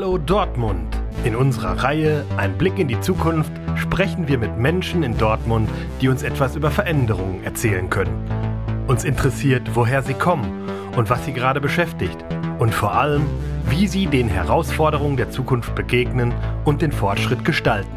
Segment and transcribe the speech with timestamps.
[0.00, 0.96] Hallo Dortmund!
[1.24, 5.68] In unserer Reihe Ein Blick in die Zukunft sprechen wir mit Menschen in Dortmund,
[6.00, 8.24] die uns etwas über Veränderungen erzählen können.
[8.86, 10.66] Uns interessiert, woher sie kommen
[10.96, 12.16] und was sie gerade beschäftigt.
[12.58, 13.26] Und vor allem,
[13.68, 16.32] wie sie den Herausforderungen der Zukunft begegnen
[16.64, 17.92] und den Fortschritt gestalten.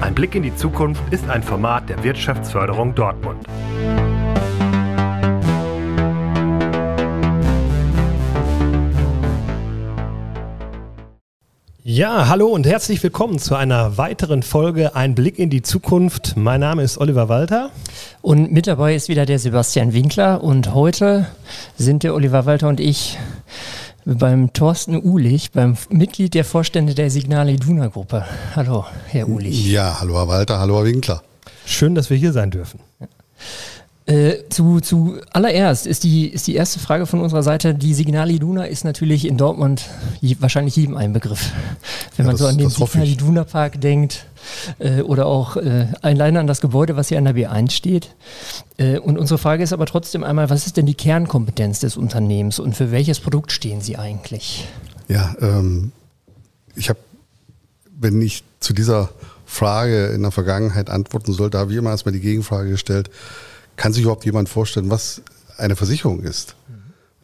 [0.00, 3.44] Ein Blick in die Zukunft ist ein Format der Wirtschaftsförderung Dortmund.
[11.82, 16.36] Ja, hallo und herzlich willkommen zu einer weiteren Folge Ein Blick in die Zukunft.
[16.36, 17.70] Mein Name ist Oliver Walter.
[18.20, 20.44] Und mit dabei ist wieder der Sebastian Winkler.
[20.44, 21.26] Und heute
[21.78, 23.18] sind der Oliver Walter und ich
[24.04, 28.26] beim Thorsten Uhlich, beim Mitglied der Vorstände der Signale Iduna Gruppe.
[28.54, 29.66] Hallo, Herr Uhlich.
[29.66, 31.22] Ja, hallo Herr Walter, hallo Herr Winkler.
[31.64, 32.80] Schön, dass wir hier sein dürfen.
[33.00, 33.06] Ja.
[34.10, 38.28] Äh, zu, zu allererst ist die, ist die erste Frage von unserer Seite, die Signal
[38.28, 39.88] Iduna ist natürlich in Dortmund
[40.20, 41.52] je, wahrscheinlich jedem ein Begriff.
[42.16, 44.26] Wenn ja, man das, so an den Signal Iduna Park denkt
[44.80, 48.16] äh, oder auch äh, alleine an das Gebäude, was hier an der B1 steht.
[48.78, 52.58] Äh, und unsere Frage ist aber trotzdem einmal, was ist denn die Kernkompetenz des Unternehmens
[52.58, 54.66] und für welches Produkt stehen Sie eigentlich?
[55.06, 55.92] Ja, ähm,
[56.74, 56.98] ich habe,
[57.96, 59.10] wenn ich zu dieser
[59.46, 63.08] Frage in der Vergangenheit antworten sollte, habe ich immer erstmal die Gegenfrage gestellt,
[63.80, 65.22] kann sich überhaupt jemand vorstellen, was
[65.56, 66.54] eine Versicherung ist?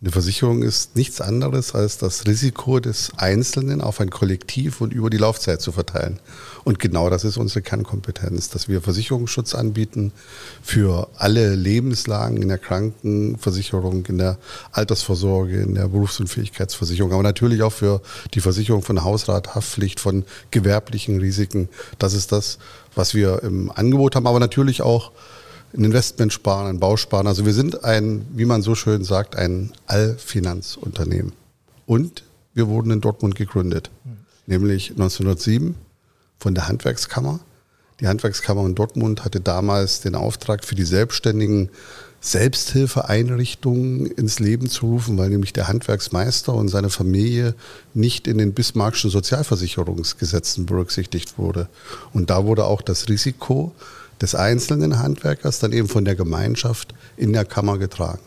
[0.00, 5.10] Eine Versicherung ist nichts anderes als das Risiko des Einzelnen auf ein Kollektiv und über
[5.10, 6.18] die Laufzeit zu verteilen.
[6.64, 10.12] Und genau das ist unsere Kernkompetenz, dass wir Versicherungsschutz anbieten
[10.62, 14.38] für alle Lebenslagen in der Krankenversicherung, in der
[14.72, 18.00] Altersvorsorge, in der Berufsunfähigkeitsversicherung, aber natürlich auch für
[18.32, 21.68] die Versicherung von Hausrat, Haftpflicht, von gewerblichen Risiken.
[21.98, 22.56] Das ist das,
[22.94, 25.12] was wir im Angebot haben, aber natürlich auch
[25.74, 27.26] ein Investment sparen, ein Bausparen.
[27.26, 31.32] Also wir sind ein, wie man so schön sagt, ein Allfinanzunternehmen.
[31.86, 34.16] Und wir wurden in Dortmund gegründet, mhm.
[34.46, 35.74] nämlich 1907
[36.38, 37.40] von der Handwerkskammer.
[38.00, 41.70] Die Handwerkskammer in Dortmund hatte damals den Auftrag für die Selbstständigen
[42.20, 47.54] Selbsthilfeeinrichtungen ins Leben zu rufen, weil nämlich der Handwerksmeister und seine Familie
[47.94, 51.68] nicht in den bismarckschen Sozialversicherungsgesetzen berücksichtigt wurde.
[52.12, 53.72] Und da wurde auch das Risiko
[54.20, 58.20] des einzelnen Handwerkers, dann eben von der Gemeinschaft in der Kammer getragen.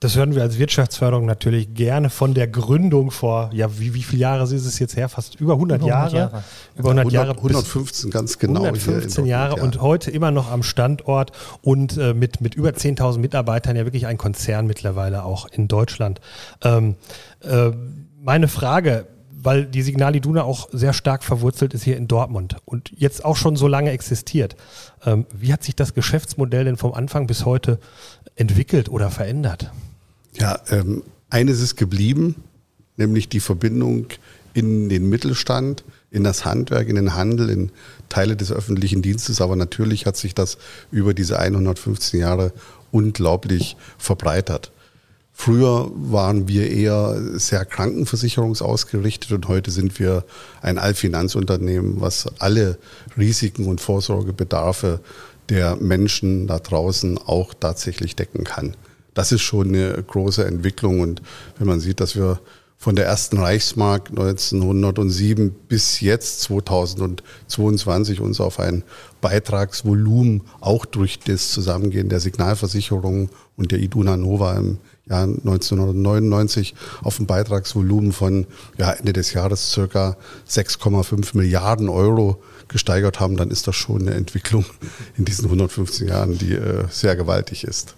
[0.00, 4.22] Das hören wir als Wirtschaftsförderung natürlich gerne von der Gründung vor, ja, wie, wie viele
[4.22, 5.10] Jahre ist es jetzt her?
[5.10, 6.32] Fast über 100, über 100 Jahre.
[6.32, 6.44] Jahre.
[6.74, 7.36] Über 100 100, Jahre.
[7.36, 8.64] 115 ganz genau.
[8.64, 9.62] 115 Jahre ja.
[9.62, 14.06] und heute immer noch am Standort und äh, mit, mit über 10.000 Mitarbeitern ja wirklich
[14.06, 16.22] ein Konzern mittlerweile auch in Deutschland.
[16.62, 16.96] Ähm,
[17.42, 17.70] äh,
[18.22, 19.06] meine Frage,
[19.42, 23.36] weil die Signal Iduna auch sehr stark verwurzelt ist hier in Dortmund und jetzt auch
[23.36, 24.56] schon so lange existiert.
[25.04, 27.78] Ähm, wie hat sich das Geschäftsmodell denn vom Anfang bis heute
[28.36, 29.72] entwickelt oder verändert?
[30.34, 32.36] Ja, ähm, eines ist geblieben,
[32.96, 34.06] nämlich die Verbindung
[34.52, 37.70] in den Mittelstand, in das Handwerk, in den Handel, in
[38.08, 39.40] Teile des öffentlichen Dienstes.
[39.40, 40.58] Aber natürlich hat sich das
[40.90, 42.52] über diese 115 Jahre
[42.90, 44.72] unglaublich verbreitert.
[45.40, 50.26] Früher waren wir eher sehr krankenversicherungsausgerichtet und heute sind wir
[50.60, 52.76] ein Allfinanzunternehmen, was alle
[53.16, 55.00] Risiken und Vorsorgebedarfe
[55.48, 58.76] der Menschen da draußen auch tatsächlich decken kann.
[59.14, 61.22] Das ist schon eine große Entwicklung und
[61.58, 62.38] wenn man sieht, dass wir
[62.76, 68.84] von der ersten Reichsmark 1907 bis jetzt 2022 uns auf ein
[69.22, 74.78] Beitragsvolumen auch durch das Zusammengehen der Signalversicherung und der Iduna Nova im
[75.10, 78.46] Jahr 1999 auf ein Beitragsvolumen von
[78.78, 80.16] ja, Ende des Jahres circa
[80.48, 84.64] 6,5 Milliarden Euro gesteigert haben, dann ist das schon eine Entwicklung
[85.16, 87.96] in diesen 115 Jahren, die äh, sehr gewaltig ist.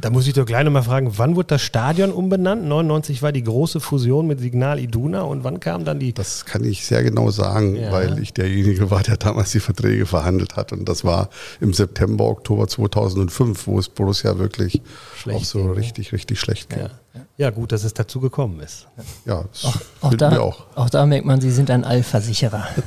[0.00, 2.64] Da muss ich doch gleich nochmal fragen, wann wurde das Stadion umbenannt?
[2.64, 6.12] 99 war die große Fusion mit Signal Iduna und wann kam dann die?
[6.12, 7.90] Das kann ich sehr genau sagen, ja.
[7.90, 10.72] weil ich derjenige war, der damals die Verträge verhandelt hat.
[10.72, 11.30] Und das war
[11.60, 14.80] im September, Oktober 2005, wo es Borussia wirklich
[15.16, 16.78] schlecht auch so ging, richtig, richtig schlecht ging.
[16.80, 17.20] Ja.
[17.36, 17.50] ja.
[17.50, 18.86] gut, dass es dazu gekommen ist.
[19.24, 20.66] Ja, auch, auch, da, auch.
[20.76, 22.68] auch da merkt man, Sie sind ein Allversicherer.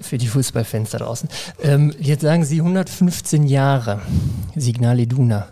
[0.00, 1.28] für die Fußballfans da draußen.
[1.62, 4.00] Ähm, jetzt sagen Sie 115 Jahre
[4.56, 5.48] Signal Iduna.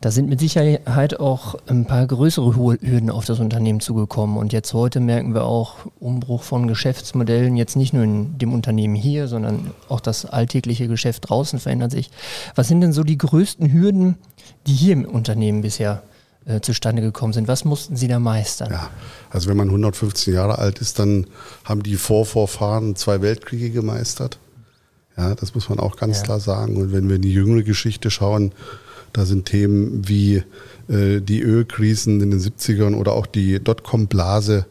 [0.00, 4.36] Da sind mit Sicherheit auch ein paar größere Hürden auf das Unternehmen zugekommen.
[4.36, 8.94] Und jetzt heute merken wir auch Umbruch von Geschäftsmodellen, jetzt nicht nur in dem Unternehmen
[8.94, 12.10] hier, sondern auch das alltägliche Geschäft draußen verändert sich.
[12.54, 14.16] Was sind denn so die größten Hürden,
[14.66, 16.15] die hier im Unternehmen bisher äh,
[16.60, 17.48] zustande gekommen sind?
[17.48, 18.70] Was mussten Sie da meistern?
[18.70, 18.90] Ja,
[19.30, 21.26] also wenn man 115 Jahre alt ist, dann
[21.64, 24.38] haben die Vorvorfahren zwei Weltkriege gemeistert.
[25.16, 26.24] Ja, das muss man auch ganz ja.
[26.24, 26.76] klar sagen.
[26.76, 28.52] Und wenn wir in die jüngere Geschichte schauen,
[29.16, 30.42] Da sind Themen wie
[30.88, 34.66] äh, die Ölkrisen in den 70ern oder auch die Dotcom-Blase,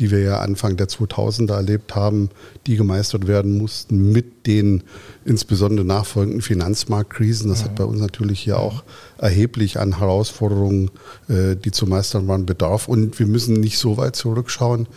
[0.00, 2.30] die wir ja Anfang der 2000er erlebt haben,
[2.66, 4.82] die gemeistert werden mussten mit den
[5.26, 7.50] insbesondere nachfolgenden Finanzmarktkrisen.
[7.50, 8.82] Das hat bei uns natürlich hier auch
[9.18, 10.90] erheblich an Herausforderungen,
[11.28, 12.88] äh, die zu meistern waren, Bedarf.
[12.88, 14.88] Und wir müssen nicht so weit zurückschauen.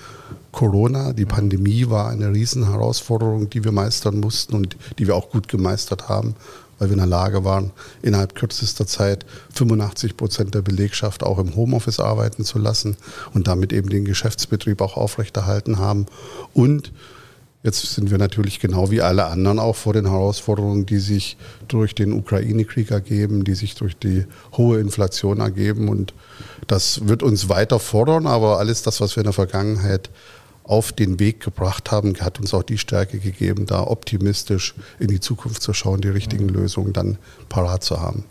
[0.54, 5.50] Corona, die Pandemie war eine Riesenherausforderung, die wir meistern mussten und die wir auch gut
[5.50, 6.36] gemeistert haben
[6.80, 7.72] weil wir in der Lage waren,
[8.02, 12.98] innerhalb kürzester Zeit 85 Prozent der Belegschaft auch im Homeoffice arbeiten zu lassen
[13.34, 16.08] und damit eben den Geschäftsbetrieb auch aufrechterhalten haben.
[16.54, 16.92] Und
[17.66, 21.38] Jetzt sind wir natürlich genau wie alle anderen auch vor den Herausforderungen, die sich
[21.70, 24.26] durch den Ukraine-Krieg ergeben, die sich durch die
[24.58, 25.88] hohe Inflation ergeben.
[25.88, 26.14] Und
[26.68, 30.10] das wird uns weiter fordern, aber alles das, was wir in der Vergangenheit
[30.64, 35.20] auf den Weg gebracht haben, hat uns auch die Stärke gegeben, da optimistisch in die
[35.20, 36.54] Zukunft zu schauen, die richtigen mhm.
[36.54, 37.18] Lösungen dann
[37.50, 38.26] parat zu haben.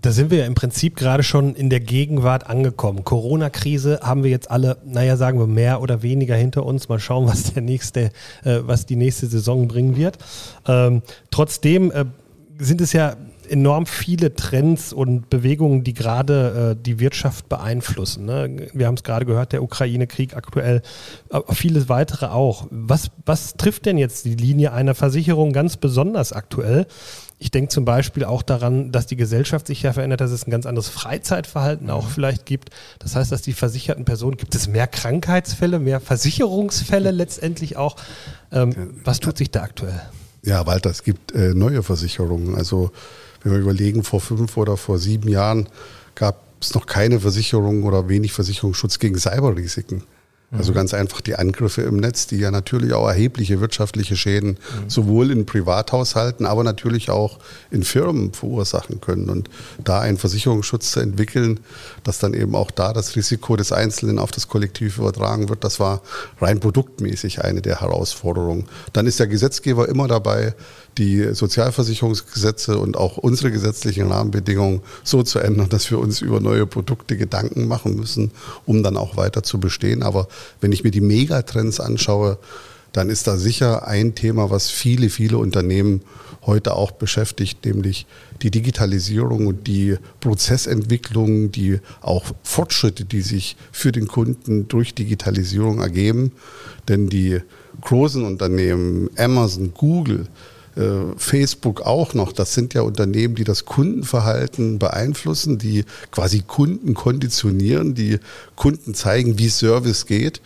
[0.00, 3.02] Da sind wir ja im Prinzip gerade schon in der Gegenwart angekommen.
[3.02, 6.88] Corona-Krise haben wir jetzt alle, naja, sagen wir mehr oder weniger hinter uns.
[6.88, 8.10] Mal schauen, was der nächste,
[8.44, 10.18] äh, was die nächste Saison bringen wird.
[10.66, 11.02] Ähm,
[11.32, 12.04] trotzdem äh,
[12.58, 13.16] sind es ja
[13.50, 18.24] enorm viele Trends und Bewegungen, die gerade äh, die Wirtschaft beeinflussen.
[18.24, 18.68] Ne?
[18.72, 20.82] Wir haben es gerade gehört, der Ukraine-Krieg aktuell,
[21.30, 22.66] aber vieles weitere auch.
[22.70, 26.86] Was, was trifft denn jetzt die Linie einer Versicherung ganz besonders aktuell?
[27.40, 30.50] Ich denke zum Beispiel auch daran, dass die Gesellschaft sich ja verändert, dass es ein
[30.50, 32.10] ganz anderes Freizeitverhalten auch mhm.
[32.10, 32.70] vielleicht gibt.
[32.98, 37.96] Das heißt, dass die versicherten Personen, gibt es mehr Krankheitsfälle, mehr Versicherungsfälle letztendlich auch.
[38.50, 40.02] Ähm, was tut sich da aktuell?
[40.42, 42.56] Ja, Walter, es gibt äh, neue Versicherungen.
[42.56, 42.90] Also
[43.42, 45.68] wenn wir überlegen, vor fünf oder vor sieben Jahren
[46.14, 50.02] gab es noch keine Versicherung oder wenig Versicherungsschutz gegen Cyberrisiken.
[50.50, 50.76] Also mhm.
[50.76, 54.88] ganz einfach die Angriffe im Netz, die ja natürlich auch erhebliche wirtschaftliche Schäden mhm.
[54.88, 57.38] sowohl in Privathaushalten, aber natürlich auch
[57.70, 59.28] in Firmen verursachen können.
[59.28, 59.50] Und
[59.84, 61.60] da einen Versicherungsschutz zu entwickeln,
[62.02, 65.80] dass dann eben auch da das Risiko des Einzelnen auf das Kollektiv übertragen wird, das
[65.80, 66.00] war
[66.40, 68.64] rein produktmäßig eine der Herausforderungen.
[68.94, 70.54] Dann ist der Gesetzgeber immer dabei,
[70.96, 76.66] die Sozialversicherungsgesetze und auch unsere gesetzlichen Rahmenbedingungen so zu ändern, dass wir uns über neue
[76.66, 78.32] Produkte Gedanken machen müssen,
[78.66, 80.02] um dann auch weiter zu bestehen.
[80.02, 80.28] Aber
[80.60, 82.38] wenn ich mir die Megatrends anschaue,
[82.92, 86.00] dann ist da sicher ein Thema, was viele, viele Unternehmen
[86.46, 88.06] heute auch beschäftigt, nämlich
[88.42, 95.80] die Digitalisierung und die Prozessentwicklung, die auch Fortschritte, die sich für den Kunden durch Digitalisierung
[95.80, 96.32] ergeben.
[96.88, 97.40] Denn die
[97.82, 100.26] großen Unternehmen, Amazon, Google,
[101.16, 102.32] Facebook auch noch.
[102.32, 108.18] Das sind ja Unternehmen, die das Kundenverhalten beeinflussen, die quasi Kunden konditionieren, die
[108.56, 110.40] Kunden zeigen, wie Service geht.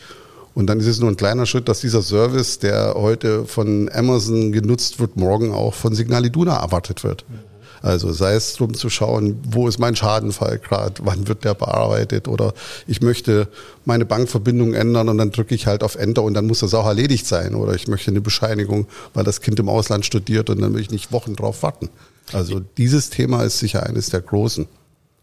[0.54, 4.52] Und dann ist es nur ein kleiner Schritt, dass dieser Service, der heute von Amazon
[4.52, 7.24] genutzt wird, morgen auch von Signal Iduna erwartet wird.
[7.28, 7.51] Mhm.
[7.82, 12.28] Also sei es darum zu schauen, wo ist mein Schadenfall gerade, wann wird der bearbeitet
[12.28, 12.54] oder
[12.86, 13.48] ich möchte
[13.84, 16.86] meine Bankverbindung ändern und dann drücke ich halt auf Enter und dann muss das auch
[16.86, 20.72] erledigt sein oder ich möchte eine Bescheinigung, weil das Kind im Ausland studiert und dann
[20.74, 21.88] will ich nicht Wochen drauf warten.
[22.32, 24.68] Also dieses Thema ist sicher eines der großen.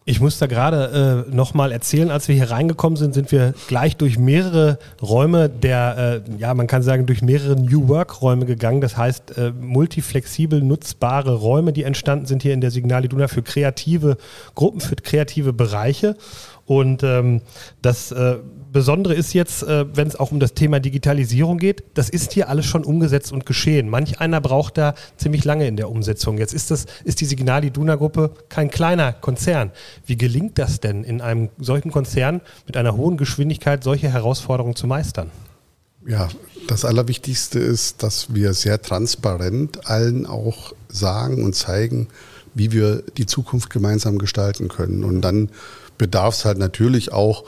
[0.05, 3.95] Ich muss da gerade äh, nochmal erzählen, als wir hier reingekommen sind, sind wir gleich
[3.95, 8.81] durch mehrere Räume der, äh, ja, man kann sagen, durch mehrere New Work-Räume gegangen.
[8.81, 13.43] Das heißt, äh, multiflexibel nutzbare Räume, die entstanden sind hier in der Signal Iduna für
[13.43, 14.17] kreative
[14.55, 16.15] Gruppen, für kreative Bereiche.
[16.69, 17.41] Und ähm,
[17.81, 18.37] das äh,
[18.71, 22.47] Besondere ist jetzt, äh, wenn es auch um das Thema Digitalisierung geht, das ist hier
[22.47, 23.89] alles schon umgesetzt und geschehen.
[23.89, 26.37] Manch einer braucht da ziemlich lange in der Umsetzung.
[26.37, 29.71] Jetzt ist, das, ist die Signal Iduna Gruppe kein kleiner Konzern.
[30.05, 34.85] Wie gelingt das denn, in einem solchen Konzern mit einer hohen Geschwindigkeit solche Herausforderungen zu
[34.85, 35.31] meistern?
[36.05, 36.29] Ja,
[36.67, 42.09] das Allerwichtigste ist, dass wir sehr transparent allen auch sagen und zeigen,
[42.53, 45.03] wie wir die Zukunft gemeinsam gestalten können.
[45.03, 45.49] Und dann
[45.97, 47.45] bedarf es halt natürlich auch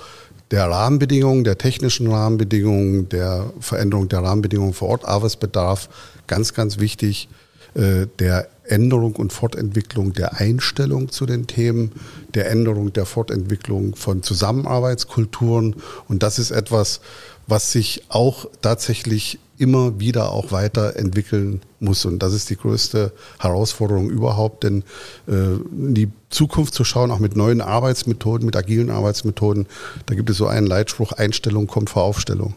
[0.51, 5.05] der Rahmenbedingungen, der technischen Rahmenbedingungen, der Veränderung der Rahmenbedingungen vor Ort.
[5.05, 5.89] Aber es bedarf
[6.27, 7.29] ganz, ganz wichtig
[7.73, 11.91] äh, der Änderung und Fortentwicklung der Einstellung zu den Themen,
[12.33, 15.75] der Änderung der Fortentwicklung von Zusammenarbeitskulturen.
[16.07, 17.01] Und das ist etwas,
[17.47, 22.05] was sich auch tatsächlich immer wieder auch weiterentwickeln muss.
[22.05, 24.83] Und das ist die größte Herausforderung überhaupt, denn
[25.27, 29.67] äh, in die Zukunft zu schauen, auch mit neuen Arbeitsmethoden, mit agilen Arbeitsmethoden,
[30.07, 32.55] da gibt es so einen Leitspruch, Einstellung kommt vor Aufstellung.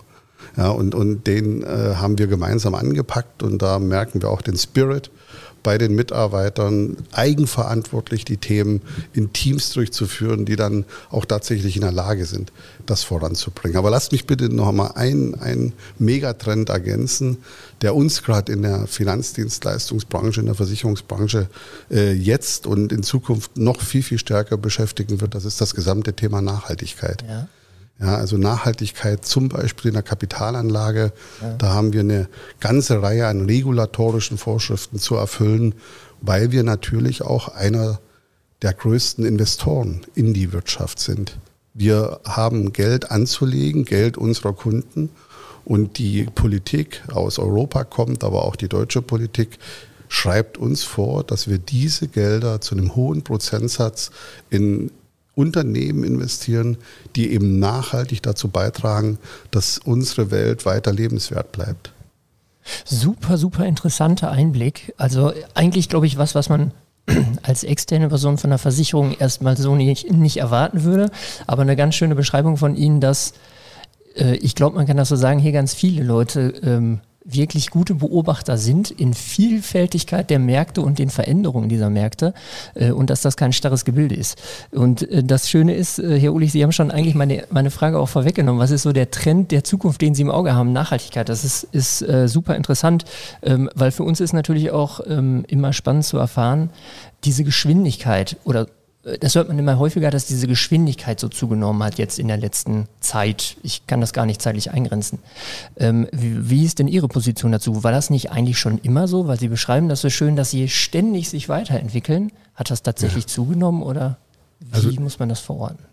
[0.56, 4.56] Ja, und, und den äh, haben wir gemeinsam angepackt und da merken wir auch den
[4.56, 5.10] Spirit
[5.64, 11.90] bei den Mitarbeitern eigenverantwortlich die Themen in Teams durchzuführen, die dann auch tatsächlich in der
[11.90, 12.52] Lage sind,
[12.86, 13.76] das voranzubringen.
[13.76, 17.38] Aber lasst mich bitte noch mal einen, einen Megatrend ergänzen,
[17.80, 21.48] der uns gerade in der Finanzdienstleistungsbranche, in der Versicherungsbranche
[21.90, 25.34] äh, jetzt und in Zukunft noch viel, viel stärker beschäftigen wird.
[25.34, 27.24] Das ist das gesamte Thema Nachhaltigkeit.
[27.26, 27.48] Ja.
[28.00, 31.12] Ja, also Nachhaltigkeit zum Beispiel in der Kapitalanlage.
[31.40, 31.54] Ja.
[31.58, 32.28] Da haben wir eine
[32.60, 35.74] ganze Reihe an regulatorischen Vorschriften zu erfüllen,
[36.20, 38.00] weil wir natürlich auch einer
[38.62, 41.38] der größten Investoren in die Wirtschaft sind.
[41.72, 45.10] Wir haben Geld anzulegen, Geld unserer Kunden.
[45.64, 49.58] Und die Politik aus Europa kommt, aber auch die deutsche Politik
[50.08, 54.10] schreibt uns vor, dass wir diese Gelder zu einem hohen Prozentsatz
[54.50, 54.90] in
[55.34, 56.76] Unternehmen investieren,
[57.16, 59.18] die eben nachhaltig dazu beitragen,
[59.50, 61.92] dass unsere Welt weiter lebenswert bleibt.
[62.84, 64.94] Super, super interessanter Einblick.
[64.96, 66.72] Also eigentlich, glaube ich, was, was man
[67.42, 71.10] als externe Person von der Versicherung erstmal so nicht, nicht erwarten würde.
[71.46, 73.34] Aber eine ganz schöne Beschreibung von Ihnen, dass
[74.16, 77.94] äh, ich glaube, man kann das so sagen, hier ganz viele Leute ähm, wirklich gute
[77.94, 82.34] Beobachter sind in Vielfältigkeit der Märkte und den Veränderungen dieser Märkte
[82.74, 84.40] äh, und dass das kein starres Gebilde ist.
[84.70, 87.98] Und äh, das Schöne ist, äh, Herr Ulich, Sie haben schon eigentlich meine, meine Frage
[87.98, 88.60] auch vorweggenommen.
[88.60, 90.72] Was ist so der Trend der Zukunft, den Sie im Auge haben?
[90.72, 93.06] Nachhaltigkeit, das ist, ist äh, super interessant,
[93.42, 96.68] ähm, weil für uns ist natürlich auch ähm, immer spannend zu erfahren,
[97.24, 98.66] diese Geschwindigkeit oder
[99.20, 102.88] das hört man immer häufiger, dass diese Geschwindigkeit so zugenommen hat jetzt in der letzten
[103.00, 103.56] Zeit.
[103.62, 105.18] Ich kann das gar nicht zeitlich eingrenzen.
[105.76, 107.84] Ähm, wie, wie, ist denn Ihre Position dazu?
[107.84, 109.26] War das nicht eigentlich schon immer so?
[109.26, 112.32] Weil Sie beschreiben das so schön, dass Sie ständig sich weiterentwickeln.
[112.54, 113.28] Hat das tatsächlich ja.
[113.28, 114.16] zugenommen oder
[114.60, 115.84] wie also, muss man das verorten?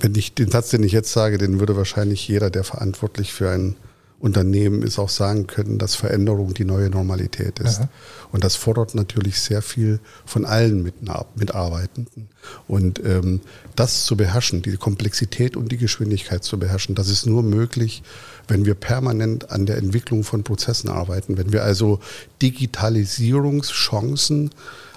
[0.00, 3.50] Wenn ich den Satz, den ich jetzt sage, den würde wahrscheinlich jeder, der verantwortlich für
[3.50, 3.76] ein
[4.18, 7.80] Unternehmen ist, auch sagen können, dass Veränderung die neue Normalität ist.
[7.80, 7.90] Aha.
[8.32, 10.90] Und das fordert natürlich sehr viel von allen
[11.34, 12.30] Mitarbeitenden.
[12.66, 13.42] Und ähm,
[13.74, 18.02] das zu beherrschen, die Komplexität und die Geschwindigkeit zu beherrschen, das ist nur möglich,
[18.48, 22.00] wenn wir permanent an der Entwicklung von Prozessen arbeiten, wenn wir also
[22.40, 24.50] Digitalisierungschancen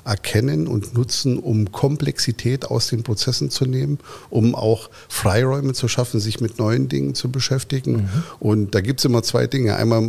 [0.06, 6.20] erkennen und nutzen, um Komplexität aus den Prozessen zu nehmen, um auch Freiräume zu schaffen,
[6.20, 7.94] sich mit neuen Dingen zu beschäftigen.
[7.94, 8.10] Mhm.
[8.39, 9.75] Und da gibt es immer zwei Dinge.
[9.75, 10.01] Einmal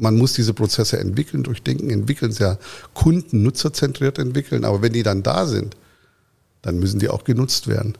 [0.00, 2.58] man muss diese Prozesse entwickeln, durchdenken, entwickeln, sehr
[2.94, 4.64] kunden-, nutzerzentriert entwickeln.
[4.64, 5.76] Aber wenn die dann da sind,
[6.62, 7.94] dann müssen die auch genutzt werden.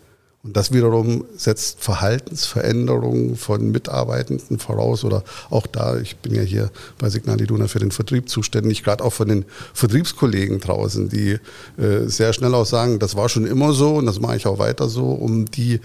[0.44, 6.70] Und das wiederum setzt Verhaltensveränderungen von Mitarbeitenden voraus oder auch da, ich bin ja hier
[6.96, 11.40] bei Signal Iduna für den Vertrieb zuständig, gerade auch von den Vertriebskollegen draußen, die
[11.76, 14.60] äh, sehr schnell auch sagen, das war schon immer so und das mache ich auch
[14.60, 15.80] weiter so, um die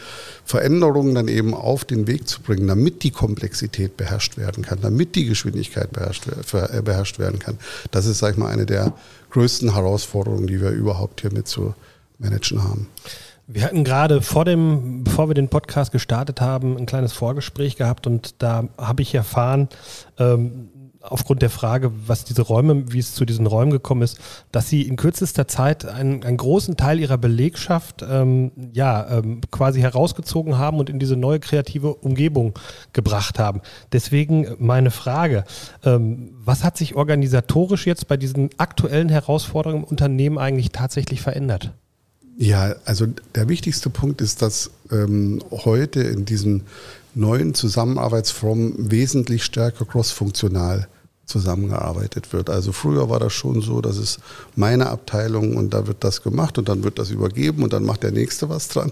[0.46, 5.16] Veränderungen dann eben auf den Weg zu bringen, damit die Komplexität beherrscht werden kann, damit
[5.16, 7.58] die Geschwindigkeit beherrscht, äh, beherrscht werden kann.
[7.90, 8.94] Das ist, sag ich mal, eine der
[9.32, 11.74] größten Herausforderungen, die wir überhaupt hier mit zu
[12.20, 12.88] managen haben.
[13.46, 18.08] Wir hatten gerade vor dem, bevor wir den Podcast gestartet haben, ein kleines Vorgespräch gehabt
[18.08, 19.68] und da habe ich erfahren,
[20.18, 20.70] ähm,
[21.02, 24.20] aufgrund der Frage, was diese Räume, wie es zu diesen Räumen gekommen ist,
[24.52, 29.82] dass sie in kürzester Zeit einen, einen großen Teil ihrer Belegschaft ähm, ja ähm, quasi
[29.82, 32.58] herausgezogen haben und in diese neue kreative Umgebung
[32.94, 33.62] gebracht haben.
[33.92, 35.44] Deswegen meine Frage:
[35.84, 41.74] ähm, Was hat sich organisatorisch jetzt bei diesen aktuellen Herausforderungen im Unternehmen eigentlich tatsächlich verändert?
[42.38, 46.64] Ja, also der wichtigste Punkt ist, dass ähm, heute in diesen
[47.14, 50.88] neuen Zusammenarbeitsformen wesentlich stärker crossfunktional
[51.26, 52.50] zusammengearbeitet wird.
[52.50, 54.20] Also früher war das schon so, dass es
[54.56, 58.04] meine Abteilung und da wird das gemacht und dann wird das übergeben und dann macht
[58.04, 58.92] der nächste was dran.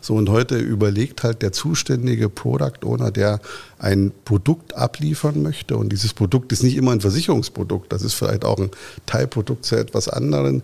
[0.00, 3.40] So und heute überlegt halt der zuständige Product Owner, der
[3.78, 8.46] ein Produkt abliefern möchte und dieses Produkt ist nicht immer ein Versicherungsprodukt, das ist vielleicht
[8.46, 8.70] auch ein
[9.04, 10.62] Teilprodukt zu etwas anderem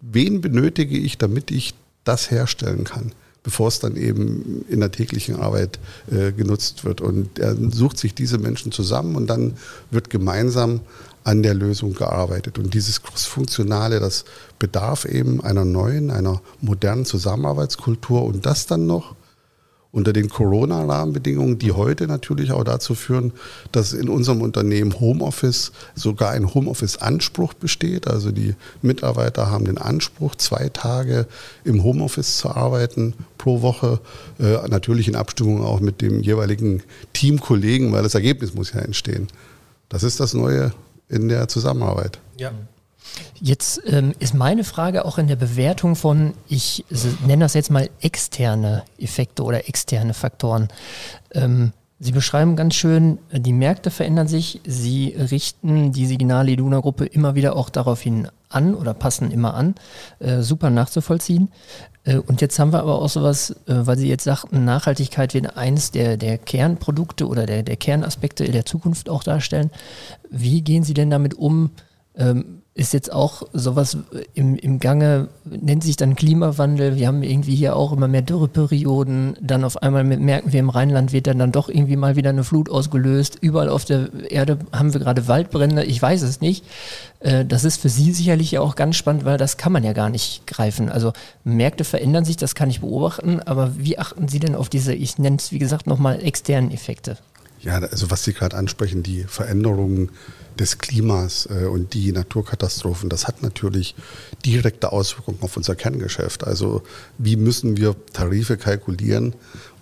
[0.00, 5.36] wen benötige ich, damit ich das herstellen kann, bevor es dann eben in der täglichen
[5.36, 5.78] Arbeit
[6.10, 7.00] äh, genutzt wird.
[7.00, 9.56] Und er sucht sich diese Menschen zusammen und dann
[9.90, 10.80] wird gemeinsam
[11.24, 12.58] an der Lösung gearbeitet.
[12.58, 14.24] Und dieses Crossfunktionale, das
[14.58, 19.14] bedarf eben einer neuen, einer modernen Zusammenarbeitskultur und das dann noch
[19.92, 23.32] unter den Corona-Rahmenbedingungen, die heute natürlich auch dazu führen,
[23.72, 28.06] dass in unserem Unternehmen Homeoffice sogar ein Homeoffice-Anspruch besteht.
[28.06, 31.26] Also die Mitarbeiter haben den Anspruch, zwei Tage
[31.64, 34.00] im Homeoffice zu arbeiten pro Woche,
[34.38, 36.82] äh, natürlich in Abstimmung auch mit dem jeweiligen
[37.12, 39.26] Teamkollegen, weil das Ergebnis muss ja entstehen.
[39.88, 40.72] Das ist das Neue
[41.08, 42.20] in der Zusammenarbeit.
[42.36, 42.52] Ja.
[43.40, 46.84] Jetzt ähm, ist meine Frage auch in der Bewertung von, ich
[47.26, 50.68] nenne das jetzt mal externe Effekte oder externe Faktoren.
[51.32, 54.62] Ähm, Sie beschreiben ganz schön, die Märkte verändern sich.
[54.64, 59.74] Sie richten die Signale Iduna Gruppe immer wieder auch daraufhin an oder passen immer an.
[60.18, 61.50] Äh, super nachzuvollziehen.
[62.04, 65.58] Äh, und jetzt haben wir aber auch sowas, äh, weil Sie jetzt sagten, Nachhaltigkeit wird
[65.58, 69.70] eins der, der Kernprodukte oder der, der Kernaspekte der Zukunft auch darstellen.
[70.30, 71.70] Wie gehen Sie denn damit um?
[72.16, 73.96] Ähm, ist jetzt auch sowas
[74.34, 76.96] im, im Gange, nennt sich dann Klimawandel.
[76.96, 79.36] Wir haben irgendwie hier auch immer mehr Dürreperioden.
[79.40, 82.44] Dann auf einmal merken wir, im Rheinland wird dann, dann doch irgendwie mal wieder eine
[82.44, 83.38] Flut ausgelöst.
[83.40, 85.84] Überall auf der Erde haben wir gerade Waldbrände.
[85.84, 86.64] Ich weiß es nicht.
[87.18, 90.08] Äh, das ist für Sie sicherlich auch ganz spannend, weil das kann man ja gar
[90.08, 90.88] nicht greifen.
[90.88, 91.12] Also
[91.42, 93.40] Märkte verändern sich, das kann ich beobachten.
[93.40, 97.18] Aber wie achten Sie denn auf diese, ich nenne es wie gesagt nochmal, externen Effekte?
[97.62, 100.10] Ja, also was Sie gerade ansprechen, die Veränderungen
[100.58, 103.94] des Klimas äh, und die Naturkatastrophen, das hat natürlich
[104.44, 106.44] direkte Auswirkungen auf unser Kerngeschäft.
[106.44, 106.82] Also
[107.18, 109.34] wie müssen wir Tarife kalkulieren,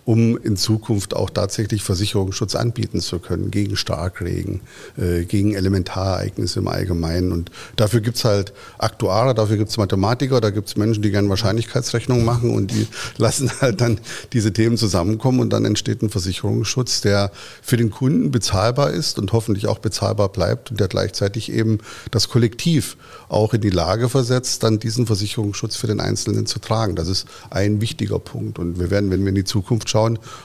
[0.08, 4.62] um in Zukunft auch tatsächlich Versicherungsschutz anbieten zu können gegen Starkregen,
[4.96, 7.30] äh, gegen Elementarereignisse im Allgemeinen.
[7.30, 11.10] Und dafür gibt es halt Aktuare, dafür gibt es Mathematiker, da gibt es Menschen, die
[11.10, 12.86] gerne Wahrscheinlichkeitsrechnungen machen und die
[13.18, 14.00] lassen halt dann
[14.32, 19.34] diese Themen zusammenkommen und dann entsteht ein Versicherungsschutz, der für den Kunden bezahlbar ist und
[19.34, 21.80] hoffentlich auch bezahlbar bleibt und der gleichzeitig eben
[22.12, 22.96] das Kollektiv
[23.28, 26.96] auch in die Lage versetzt, dann diesen Versicherungsschutz für den Einzelnen zu tragen.
[26.96, 28.58] Das ist ein wichtiger Punkt.
[28.58, 29.97] Und wir werden, wenn wir in die Zukunft schauen,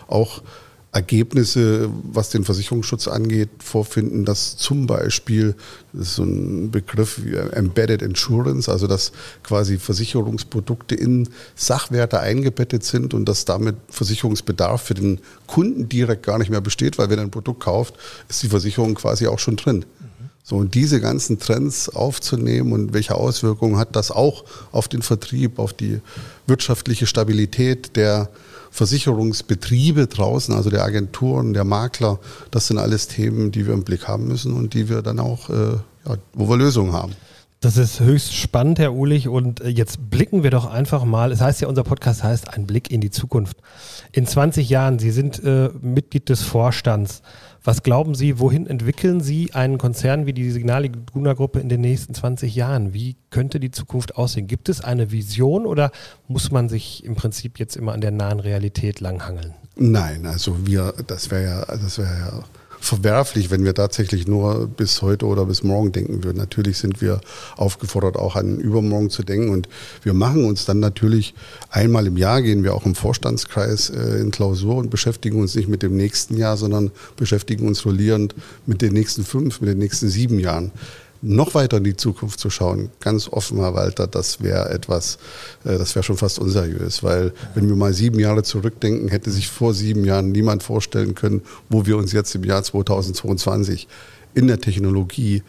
[0.08, 0.42] auch
[0.94, 5.56] Ergebnisse, was den Versicherungsschutz angeht, vorfinden, dass zum Beispiel,
[5.92, 12.84] das ist so ein Begriff wie Embedded Insurance, also dass quasi Versicherungsprodukte in Sachwerte eingebettet
[12.84, 17.18] sind und dass damit Versicherungsbedarf für den Kunden direkt gar nicht mehr besteht, weil wenn
[17.18, 17.96] er ein Produkt kauft,
[18.30, 19.86] ist die Versicherung quasi auch schon drin.
[20.44, 25.58] So, und diese ganzen Trends aufzunehmen und welche Auswirkungen hat das auch auf den Vertrieb,
[25.58, 26.02] auf die
[26.46, 28.30] wirtschaftliche Stabilität der
[28.74, 34.08] Versicherungsbetriebe draußen, also der Agenturen, der Makler, das sind alles Themen, die wir im Blick
[34.08, 35.78] haben müssen und die wir dann auch, äh,
[36.08, 37.14] ja, wo wir Lösungen haben.
[37.60, 39.28] Das ist höchst spannend, Herr Ulich.
[39.28, 41.32] Und äh, jetzt blicken wir doch einfach mal.
[41.32, 43.58] Es heißt ja, unser Podcast heißt Ein Blick in die Zukunft.
[44.12, 47.22] In 20 Jahren, Sie sind äh, Mitglied des Vorstands.
[47.66, 51.80] Was glauben Sie, wohin entwickeln Sie einen Konzern wie die Signal Iduna Gruppe in den
[51.80, 52.94] nächsten 20 Jahren?
[52.94, 54.48] Wie könnte die Zukunft aussehen?
[54.48, 55.92] Gibt es eine Vision oder
[56.28, 59.54] muss man sich im Prinzip jetzt immer an der nahen Realität langhangeln?
[59.78, 62.44] Nein, also wir, das wäre ja, das wäre ja
[62.84, 66.38] verwerflich, wenn wir tatsächlich nur bis heute oder bis morgen denken würden.
[66.38, 67.22] Natürlich sind wir
[67.56, 69.70] aufgefordert, auch an übermorgen zu denken und
[70.04, 71.34] wir machen uns dann natürlich
[71.70, 75.70] einmal im Jahr gehen wir auch im Vorstandskreis äh, in Klausur und beschäftigen uns nicht
[75.70, 80.10] mit dem nächsten Jahr, sondern beschäftigen uns rollierend mit den nächsten fünf, mit den nächsten
[80.10, 80.72] sieben Jahren
[81.24, 85.18] noch weiter in die Zukunft zu schauen, ganz offen, Herr Walter, das wäre etwas,
[85.64, 89.48] äh, das wäre schon fast unseriös, weil wenn wir mal sieben Jahre zurückdenken, hätte sich
[89.48, 93.88] vor sieben Jahren niemand vorstellen können, wo wir uns jetzt im Jahr 2022
[94.36, 95.44] in der Technologie,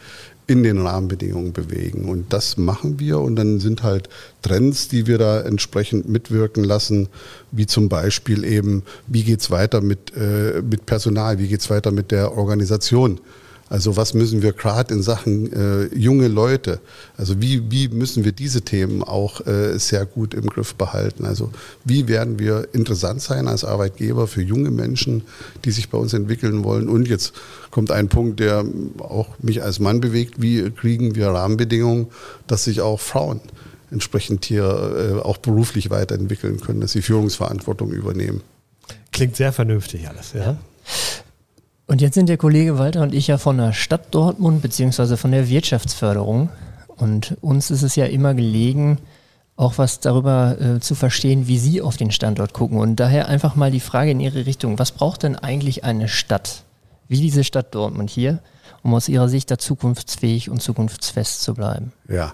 [0.47, 2.05] in den Rahmenbedingungen bewegen.
[2.05, 3.19] Und das machen wir.
[3.19, 4.11] Und dann sind halt
[4.43, 7.09] Trends, die wir da entsprechend mitwirken lassen,
[7.51, 12.11] wie zum Beispiel eben, wie geht's weiter mit, äh, mit Personal, wie geht's weiter mit
[12.11, 13.21] der Organisation
[13.75, 16.79] also was müssen wir gerade in Sachen äh, junge Leute,
[17.17, 21.25] also wie, wie müssen wir diese Themen auch äh, sehr gut im Griff behalten?
[21.25, 21.51] Also
[21.85, 25.25] wie werden wir interessant sein als Arbeitgeber für junge Menschen,
[25.65, 26.89] die sich bei uns entwickeln wollen?
[26.89, 27.33] Und jetzt
[27.73, 28.65] kommt ein Punkt, der
[28.99, 30.41] auch mich als Mann bewegt.
[30.41, 32.07] Wie kriegen wir Rahmenbedingungen,
[32.47, 33.41] dass sich auch Frauen
[33.91, 38.41] entsprechend hier äh, auch beruflich weiterentwickeln können, dass sie Führungsverantwortung übernehmen?
[39.11, 40.59] Klingt sehr vernünftig alles, ja.
[41.87, 45.33] Und jetzt sind der Kollege Walter und ich ja von der Stadt Dortmund beziehungsweise von
[45.33, 46.49] der Wirtschaftsförderung.
[46.97, 48.99] Und uns ist es ja immer gelegen,
[49.57, 52.79] auch was darüber äh, zu verstehen, wie Sie auf den Standort gucken.
[52.79, 54.79] Und daher einfach mal die Frage in Ihre Richtung.
[54.79, 56.65] Was braucht denn eigentlich eine Stadt,
[57.09, 58.41] wie diese Stadt Dortmund hier,
[58.83, 61.93] um aus Ihrer Sicht da zukunftsfähig und zukunftsfest zu bleiben?
[62.09, 62.33] Ja,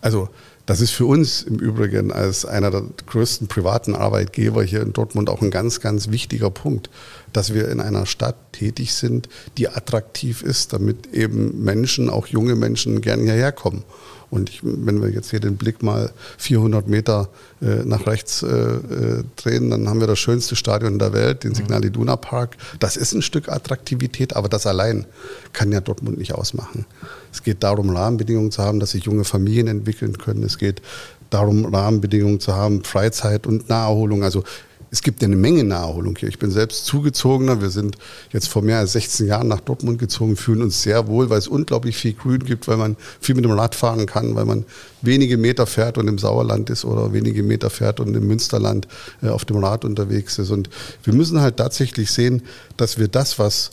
[0.00, 0.28] also
[0.68, 5.30] das ist für uns im Übrigen als einer der größten privaten Arbeitgeber hier in Dortmund
[5.30, 6.90] auch ein ganz, ganz wichtiger Punkt,
[7.32, 12.54] dass wir in einer Stadt tätig sind, die attraktiv ist, damit eben Menschen, auch junge
[12.54, 13.82] Menschen, gerne hierher kommen.
[14.30, 17.28] Und ich, wenn wir jetzt hier den Blick mal 400 Meter
[17.62, 21.54] äh, nach rechts äh, äh, drehen, dann haben wir das schönste Stadion der Welt, den
[21.54, 22.56] Signal Iduna Park.
[22.78, 25.06] Das ist ein Stück Attraktivität, aber das allein
[25.52, 26.84] kann ja Dortmund nicht ausmachen.
[27.32, 30.42] Es geht darum, Rahmenbedingungen zu haben, dass sich junge Familien entwickeln können.
[30.42, 30.82] Es geht
[31.30, 34.22] darum, Rahmenbedingungen zu haben, Freizeit und Naherholung.
[34.22, 34.44] Also
[34.90, 36.28] es gibt eine Menge Naherholung hier.
[36.28, 37.60] Ich bin selbst zugezogener.
[37.60, 37.98] Wir sind
[38.32, 41.48] jetzt vor mehr als 16 Jahren nach Dortmund gezogen, fühlen uns sehr wohl, weil es
[41.48, 44.64] unglaublich viel Grün gibt, weil man viel mit dem Rad fahren kann, weil man
[45.02, 48.88] wenige Meter fährt und im Sauerland ist oder wenige Meter fährt und im Münsterland
[49.22, 50.50] äh, auf dem Rad unterwegs ist.
[50.50, 50.70] Und
[51.02, 52.42] wir müssen halt tatsächlich sehen,
[52.76, 53.70] dass wir das, was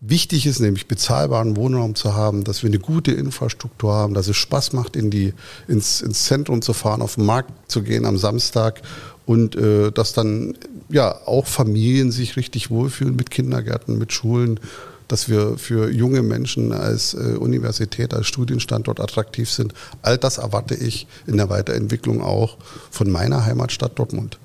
[0.00, 4.36] wichtig ist, nämlich bezahlbaren Wohnraum zu haben, dass wir eine gute Infrastruktur haben, dass es
[4.36, 5.34] Spaß macht, in die,
[5.66, 8.80] ins, ins Zentrum zu fahren, auf den Markt zu gehen am Samstag
[9.28, 10.54] und äh, dass dann
[10.88, 14.58] ja auch Familien sich richtig wohlfühlen mit Kindergärten, mit Schulen,
[15.06, 19.74] dass wir für junge Menschen als äh, Universität, als Studienstandort attraktiv sind.
[20.00, 22.56] All das erwarte ich in der Weiterentwicklung auch
[22.90, 24.38] von meiner Heimatstadt Dortmund.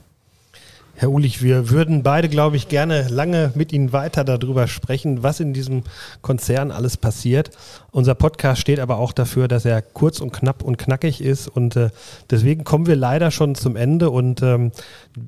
[0.96, 5.40] Herr Ulich, wir würden beide, glaube ich, gerne lange mit Ihnen weiter darüber sprechen, was
[5.40, 5.84] in diesem
[6.22, 7.50] Konzern alles passiert.
[7.92, 11.76] Unser Podcast steht aber auch dafür, dass er kurz und knapp und knackig ist und
[11.76, 11.90] äh,
[12.30, 14.72] deswegen kommen wir leider schon zum Ende und ähm,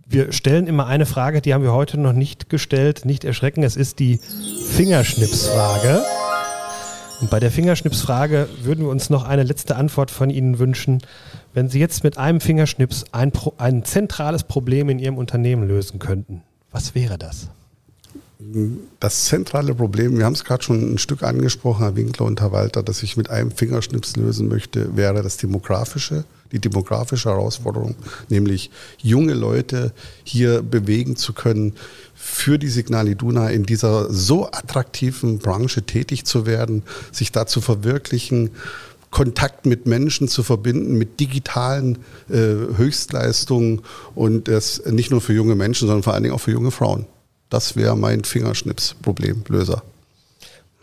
[0.07, 3.05] wir stellen immer eine Frage, die haben wir heute noch nicht gestellt.
[3.05, 4.19] Nicht erschrecken, es ist die
[4.75, 6.03] Fingerschnipsfrage.
[7.21, 11.01] Und bei der Fingerschnipsfrage würden wir uns noch eine letzte Antwort von Ihnen wünschen.
[11.53, 16.41] Wenn Sie jetzt mit einem Fingerschnips ein, ein zentrales Problem in Ihrem Unternehmen lösen könnten,
[16.71, 17.49] was wäre das?
[18.99, 22.51] Das zentrale Problem, wir haben es gerade schon ein Stück angesprochen, Herr Winkler und Herr
[22.51, 27.95] Walter, dass ich mit einem Fingerschnips lösen möchte, wäre das demografische, die demografische Herausforderung,
[28.29, 31.73] nämlich junge Leute hier bewegen zu können,
[32.13, 37.61] für die Signal Iduna in dieser so attraktiven Branche tätig zu werden, sich da zu
[37.61, 38.51] verwirklichen,
[39.11, 42.35] Kontakt mit Menschen zu verbinden, mit digitalen äh,
[42.75, 43.81] Höchstleistungen
[44.13, 47.05] und das nicht nur für junge Menschen, sondern vor allen Dingen auch für junge Frauen.
[47.49, 49.83] Das wäre mein Fingerschnips-Problemlöser.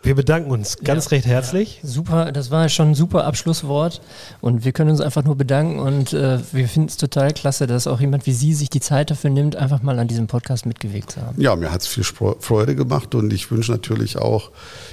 [0.05, 1.79] Wir bedanken uns ganz ja, recht herzlich.
[1.81, 4.01] Ja, super, das war schon ein super Abschlusswort
[4.41, 7.87] und wir können uns einfach nur bedanken und äh, wir finden es total klasse, dass
[7.87, 11.12] auch jemand wie Sie sich die Zeit dafür nimmt, einfach mal an diesem Podcast mitgewegt
[11.12, 11.41] zu haben.
[11.41, 14.51] Ja, mir hat es viel Freude gemacht und ich wünsche natürlich auch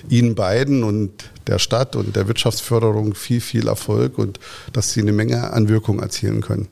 [0.09, 1.11] Ihnen beiden und
[1.47, 4.39] der Stadt und der Wirtschaftsförderung viel, viel Erfolg und
[4.73, 6.67] dass Sie eine Menge an Wirkung erzielen können.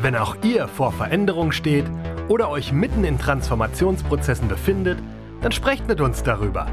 [0.00, 1.84] Wenn auch ihr vor Veränderung steht
[2.28, 4.98] oder euch mitten in Transformationsprozessen befindet,
[5.40, 6.66] dann sprecht mit uns darüber.